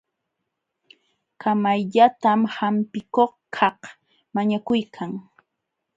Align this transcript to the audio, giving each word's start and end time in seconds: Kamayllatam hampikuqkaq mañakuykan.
Kamayllatam 1.41 2.39
hampikuqkaq 2.55 3.79
mañakuykan. 4.33 5.11